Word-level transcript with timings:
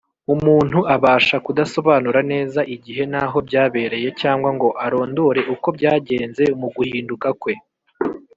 Umuntu 0.33 0.79
abasha 0.95 1.35
kudasobanura 1.45 2.19
neza 2.31 2.59
igihe 2.75 3.03
n’aho 3.11 3.37
byabereye, 3.47 4.09
cyangwa 4.21 4.49
ngo 4.55 4.69
arondore 4.85 5.41
uko 5.53 5.67
byagenze 5.77 6.43
mu 6.59 6.67
guhinduka 6.75 7.27
kwe; 7.41 7.53